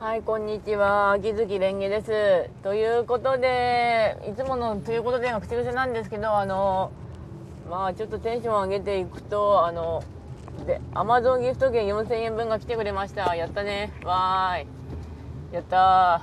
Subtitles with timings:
[0.00, 1.10] はい、こんにちは。
[1.10, 2.62] 秋月蓮華です。
[2.62, 6.90] ということで、いつものということでが口癖なんですけど、あの、
[7.68, 10.02] まあちょっとテンション上げていくと、あの、
[10.66, 13.36] で、アマゾンギフト券4000円分が来てくれました。
[13.36, 13.92] やったね。
[14.02, 14.66] わーい。
[15.52, 16.22] やった。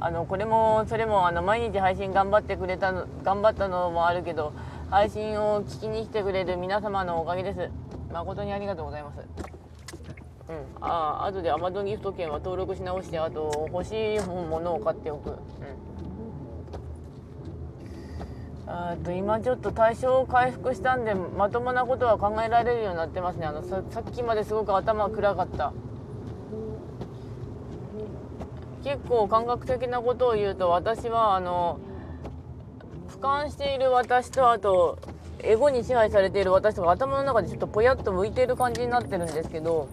[0.00, 4.52] あの、これも、それも、あの、毎日配信頑張ってくれたの、頑張ったのもあるけど、
[4.90, 7.70] 配信を聞きに来てくれる皆様のおかげです。
[8.12, 9.59] 誠にありがとうございます。
[10.50, 15.36] うん、ああ後で Amazon ギフト券は登録し直してあと欲しいものを買っておく、うん、
[18.66, 23.46] あと今ちょっと対象回復したんでまともなことは考えられるようになってますね。
[23.46, 25.72] あのささっきまですごく頭暗かった。
[28.82, 31.78] 結構感覚的なことを言うと私はあの
[33.08, 34.98] 俯瞰している私とあと
[35.42, 39.88] エゴに支配されている私とか頭の中でちょっとぽやっと浮いている感じになってるんですけど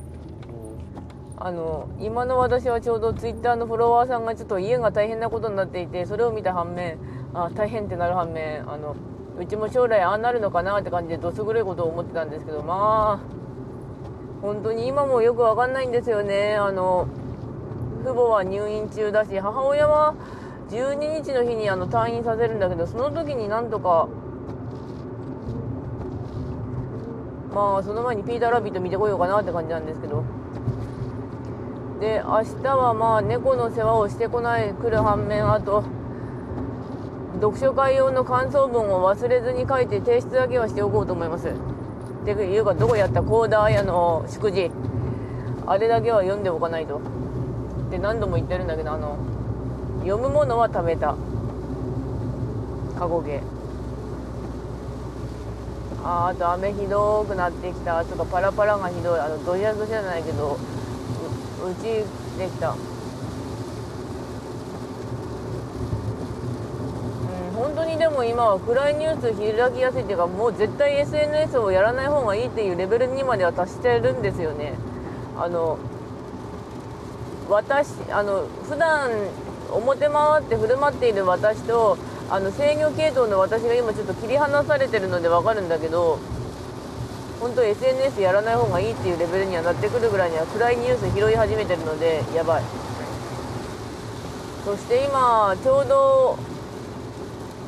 [1.40, 6.98] あの今の私はちょうどツイッターのフォロワーさんがちょっと家が大変なことになっていてそれを見た反面
[7.36, 8.96] あ大変ってなる反面あの
[9.38, 16.56] うちも将来ああなるのかなって感じでどす黒いことを思ってたんですけどまあ本当に今もよくわかんないんですよね。
[16.56, 17.08] あの
[18.04, 20.16] 父母は入院中だし母親は
[20.70, 24.08] 12日の日にあの退院させるんだけどその時になんとか
[27.54, 30.24] まあその前にピーターラビット見てこようかなって感じなんですけど。
[32.00, 35.84] で明日はまあ猫の世話をしてこない来る反面あと
[37.42, 41.50] 読書会用の感想文を忘れずに書いて提出だけはしておこうと思います。
[41.50, 41.52] っ
[42.26, 44.72] ていうかどこやったコーダー屋の祝辞。
[45.66, 46.98] あれだけは読んでおかないと。
[46.98, 47.02] っ
[47.92, 49.18] て何度も言ってるんだけどあの
[50.00, 51.16] 読むものは食べた。
[52.98, 53.42] 過去形。
[56.04, 58.04] ああと雨ひどくなってきた。
[58.04, 59.20] とかパラパラがひどい。
[59.20, 60.58] あのどしゃどしゃじゃないけど
[61.66, 61.84] うち
[62.38, 62.72] できた。
[62.72, 62.78] うん
[67.56, 74.74] 本当にでも今は暗いニュース開きやすいっていうかもう絶対 SNS をやらない方がいいっていうレベルにまでは達してるんですよね。
[75.38, 75.78] あの
[77.50, 79.10] 私あの普段
[79.72, 81.98] 表回って振る舞っている私と
[82.30, 86.20] あの制御系統の私が今ちょっと切り離されてるので分かるんだけど
[87.40, 92.64] 本当 SNS やらない方がいいっていうレベルにはなってくるぐらいには暗いニュース拾い始めてるのでやばい。
[94.66, 96.38] そして今ちょうど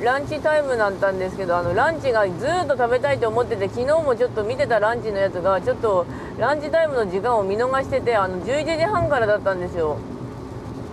[0.02, 6.06] ランチタイムだったんですけどあのランチがずっと食べたいと思ってて昨日もちょっと見てたランチのやつがちょっと
[6.38, 9.98] ランチタイムの時間を見逃しててあの11時半からだったんですよ。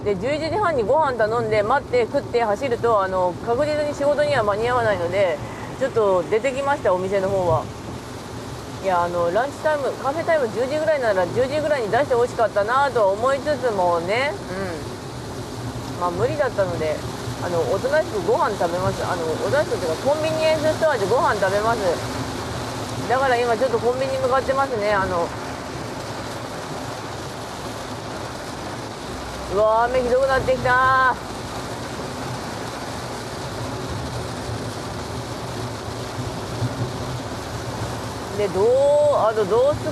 [0.05, 5.39] で11時半にご飯頼んで待って食って走るとあの確実に仕事には間に合わないので
[5.81, 7.86] ちょっと出てきましたお店の方は。
[8.87, 14.31] いやあのランチタイムカフェタイム10時ぐらいなら10時ぐらいに出してほしかったなと思いつつもね。
[14.31, 15.99] うん。
[15.99, 16.95] まあ無理だったので
[17.43, 19.03] あのおとなしくご飯食べます。
[19.03, 21.81] あのおとなしくっていうかコンビニエンスストアでご飯食べます。
[23.11, 24.95] だから今ちょっとコンビニに向かってますね。
[24.95, 25.27] あの
[29.53, 31.17] うわ雨ひどくなってきた
[38.37, 38.65] でどう
[39.17, 39.89] あとどうす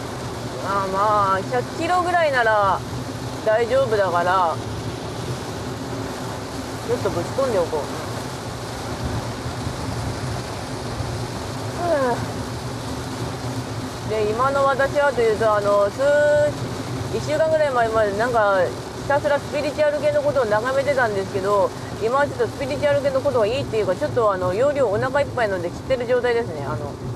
[0.66, 2.78] あまあ100キロぐらいなら
[3.46, 4.54] 大丈夫だから
[6.86, 7.84] ちょっとぶち込んでおこう、
[14.10, 16.02] で今の私はというとあの数
[17.16, 18.60] 1週間ぐらい前までなんか
[19.02, 21.70] ひたすらスピリチュアル系のことを眺めてたんですけど
[22.02, 27.13] 今はちょっとスピリチュアル系のことがいいっていうかちょっとあの容量お腹いっぱい飲んで切ってる状態ですねあの。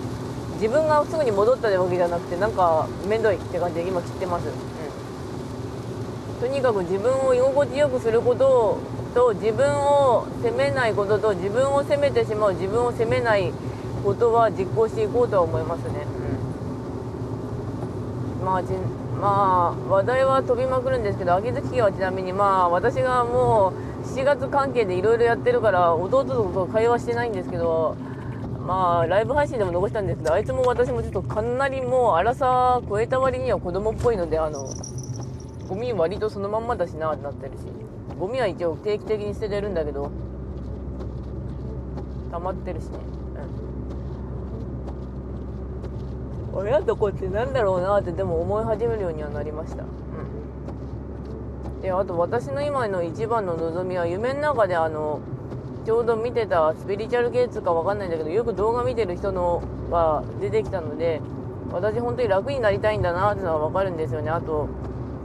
[0.60, 4.50] 自分がすぐに戻ったわけじゃなくてなんか面倒いって感じで今切ってます、う
[6.36, 8.78] ん、とにかく自分を居心地よくすること
[9.14, 13.52] と自分を責めないことと自分を責めてしまう自分を責めない
[14.04, 16.06] ことは実行していこうとは思いますね、
[18.40, 18.74] うん、まあじ
[19.20, 23.72] まあ話題は飛びまくるんですけど秋月家はちなみにまあ私がも
[24.02, 27.96] う7月関係でいろいろやってるから弟と会話してないんですけど
[28.68, 34.68] まあライブ配信でも残したんですけどあいつも私もちょっとかなりもう荒さ超えた割には子供っぽいのであの
[35.68, 37.60] ゴミ割とそのまんまだしなってなってるし
[38.18, 40.10] ゴミは一応定期的に捨ててるんだけど
[42.30, 42.98] 溜まってるしね。
[46.52, 46.58] うん。
[46.58, 49.84] 親と子ってなんだろうなってでも思い始めるようにはなりました。
[49.84, 49.86] う
[51.78, 51.80] ん。
[51.80, 55.20] であと私の今の一番の望みは夢の中であの
[55.88, 61.22] ちょうど見てたスピリチュアル系ツかわかんないんだけどよく動画見てる人のが出てきたので
[61.72, 64.28] 私本当に楽になりたいんだなってのはわかるんですよね。
[64.28, 64.68] あと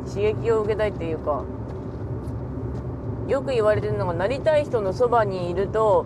[0.07, 1.44] 刺激を受けたいっていうか
[3.27, 6.06] よく言われてるのがなりたい人のそばにいると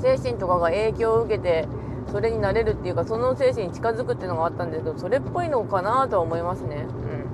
[0.00, 1.68] 精神とかが影響を受けて
[2.10, 6.84] それになれるっていうかその精神に近づくっていうのがあったんですけどそれっぽいのかなとは思いますね。
[6.88, 7.31] うん。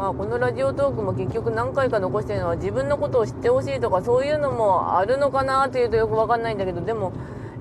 [0.00, 7.12] まあこのラジオトークも結局何回か残してるのは自分のことを知ってほしいとかそういうのもあるのかなというとよく分かんないんだけどでも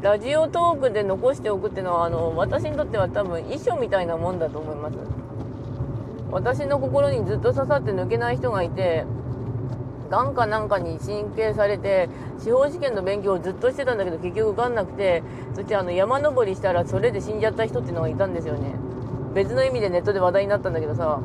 [0.02, 4.96] ラジオトークで残しておくっていうのはあの私にとっては多分遺書みたいなもんだと思います。
[6.32, 9.04] 私の心にずっと刺さって抜けない人がいて
[10.10, 12.08] がんかなんかに神経されて
[12.38, 15.24] 司法試験の勉強をずっとしてたんだけど結局受かんなくて
[15.56, 18.76] そしてあの山登りしたらそれで死んじゃった人っていうのがいたんですよね。
[19.34, 21.20] 別の意味でネットで話題になったんだけどさ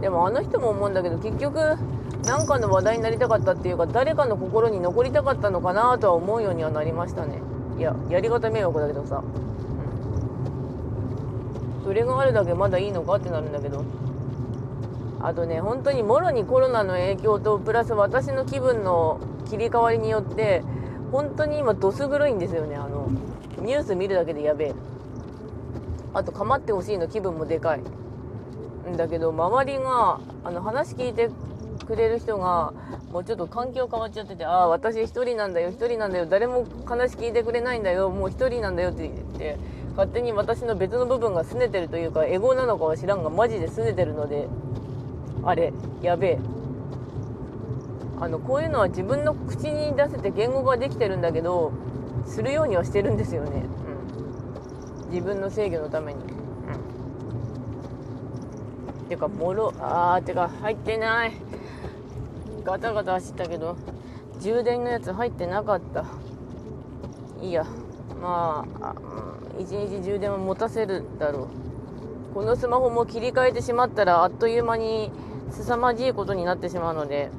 [0.00, 1.76] でもあの人も思うんだけど結局
[2.24, 7.40] 何かの話題になりたかったっていうか誰かの心に残りたかったのかなとは思うようにはなりましたね。
[7.78, 9.22] いややり方迷惑だけどさ、
[11.78, 13.84] うん、それがあるだけまだいいのかってなるんだけど。
[15.22, 19.20] あとね本当にもろにコロナの影響とプラス私の気分の
[19.50, 20.62] 切り替わりによって
[21.12, 22.76] 本当に今どす黒いんですよね。
[22.76, 23.10] あの
[23.60, 24.74] ニュース見るだけでやべえ。
[26.14, 27.80] あと構ってほしいの気分もでかい。
[28.90, 31.30] んだけど周りがあの話聞いて
[31.86, 32.72] くれる人が
[33.12, 39.56] もうちょっと環境変わっちゃってて「ああ私一人なんだよ一人なんだよ誰も話聞いてくれないんだよもう一人なんだよ」って言って
[39.90, 44.48] 勝手に私の別の部分が拗ねてるというかエゴなのかは知らんがマジで拗ねてるので
[45.44, 45.72] あれ
[46.02, 46.38] やべえ。
[48.20, 51.72] あのこういうのは自分の口に出せて言語ができてるんだけど
[52.26, 53.64] するようにはしてるんですよね、
[55.04, 56.28] うん、自分の制御のために、うん、
[59.10, 61.32] ていうかもろあーてか入ってない。
[62.62, 63.76] ガタガタ走ったけど
[64.40, 66.04] 充電のやつ入ってなかった。
[67.42, 67.66] いいや。
[68.22, 68.94] まあ
[69.58, 71.48] 一日充電を持たせるだろ
[72.30, 72.34] う。
[72.34, 75.10] このスマホも切り替えてしまったらあっという間に
[75.50, 77.30] 凄まじいことになってしまうので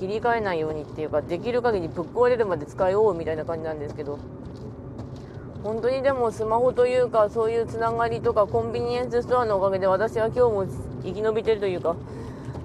[0.00, 4.18] 切り替えないようにっていうかできる限りぶっ壊れるまで使いようみたいな感じなんですけど。
[5.62, 10.66] 本当にでもスマホというかそういうつながりとかコンビニエンスストアのおかげで私は今日も
[11.04, 11.94] 生き延びてるというか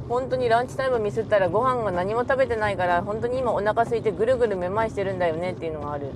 [0.10, 6.08] 本当にランチタイムミスったらご飯が何も食べてないから本当に今お腹空いてぐるぐるめまいしてるんだよねっていうのがある。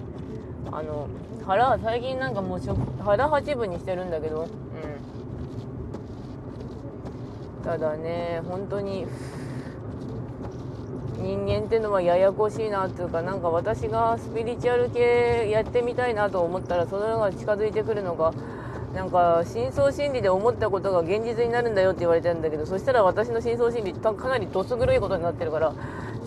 [0.71, 1.07] あの
[1.45, 2.61] 腹最近なんかもう
[3.03, 4.43] 腹八分にしてるんだけど。
[4.43, 4.49] うん。
[7.63, 9.05] ただね本当に
[11.21, 18.33] 人間ってのはややこしいなっていうかなんか私がスピリチュアル系やってみたいなと思ったらそのが近づいてくるのが
[18.93, 25.73] なんか深層心理で思ったことが現実になるんだよって言われてるんだけどそしたら私の深層心理かなりどす黒いことになってるから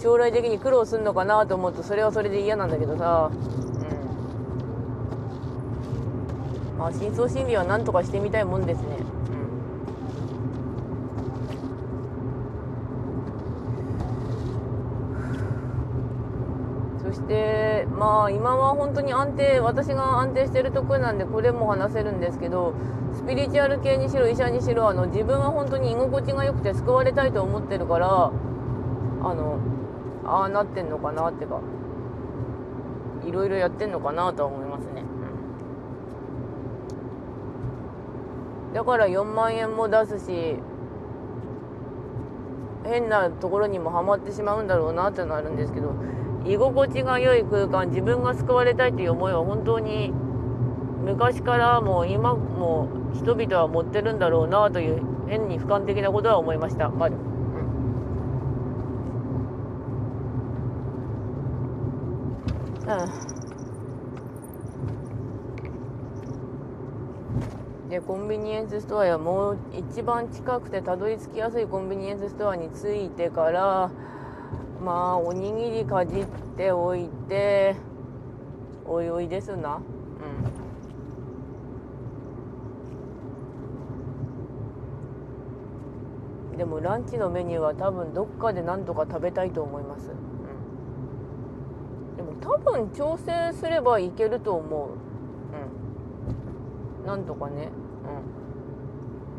[0.01, 3.35] 将来的に苦労するのかなと思うとそれはそれで嫌なんだけどさ、う
[6.77, 9.05] ん、まあ深層心理は何とかしてみたいもんですね。
[17.15, 22.75] してまあ今は本当に安定私が安定してるところなんでこれも話せるんですけど
[23.15, 29.59] スピリチュアル系にしろ医者にしろあの自分は本当に居心地が良くて救われたいと思ってるからあの
[30.27, 31.63] ああなってんのかなってか
[33.27, 35.03] いろいろやってんのかなとは思いますね、
[38.75, 40.57] だから4万円も出すし
[42.85, 45.95] 変なところにもハマってしまうんだろうなってのあるんですけど
[46.45, 50.13] 居心地が良い空間自分が救われたいという思いは本当に
[51.05, 56.89] 昔からもう今も人々は持ってるんだろうなという変に俯瞰的なことは思いました。
[56.91, 57.15] まる
[62.87, 62.91] う
[67.87, 73.91] ん、でコンビニエンスストアやもう一番近くてたどり着きやすいコンビニエンスストアに着いてから
[74.85, 76.27] まあおにぎりかじっ
[76.57, 77.75] ておいて
[78.85, 79.81] おいおいですな。
[86.53, 86.59] うん。
[86.59, 90.13] でもランチのメニューは多分どっかで何とか食べたいと思います、う
[92.13, 94.91] ん、でも多分調整すればいけると思う。
[97.01, 97.07] うん。
[97.07, 97.71] なんとかね。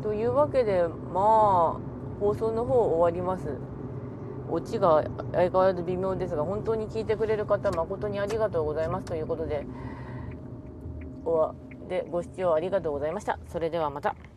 [0.00, 0.02] ん。
[0.02, 1.78] というわけでまあ
[2.20, 3.56] 放送の方終わります。
[4.50, 9.66] オチが相変わらず微妙ですが本当に聞いてくれる方誠にありがとうございますということで
[11.24, 11.54] お
[11.88, 13.38] でご視聴ありがとうございました。
[13.48, 14.35] それではまた。